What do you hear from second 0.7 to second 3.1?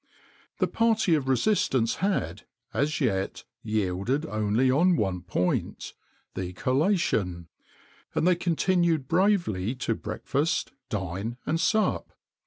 party of resistance had, as